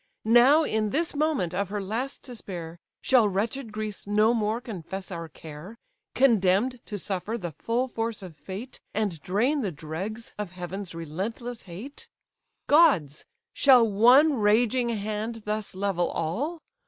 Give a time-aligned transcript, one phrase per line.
[0.25, 5.29] Now, in this moment of her last despair, Shall wretched Greece no more confess our
[5.29, 5.77] care,
[6.15, 11.61] Condemn'd to suffer the full force of fate, And drain the dregs of heaven's relentless
[11.69, 12.09] hate?
[12.65, 13.25] Gods!
[13.53, 16.63] shall one raging hand thus level all?